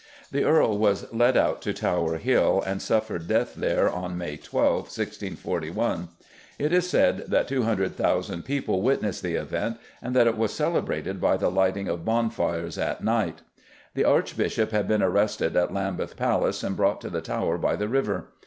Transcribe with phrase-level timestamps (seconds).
[0.31, 4.85] The Earl was led out to Tower Hill and suffered death there on May 12,
[4.85, 6.07] 1641.
[6.57, 11.37] It is said that 200,000 people witnessed the event, and that it was celebrated by
[11.37, 13.41] the lighting of bonfires at night.
[13.93, 17.87] The Archbishop had been arrested at Lambeth Palace and brought to the Tower by the
[17.87, 18.29] river.